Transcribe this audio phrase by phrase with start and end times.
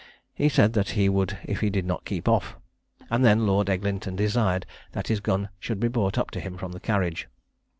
[0.33, 2.55] He said that he would if he did not keep off,
[3.11, 6.79] and then Lord Eglinton desired that his gun should be brought to him from the
[6.79, 7.27] carriage.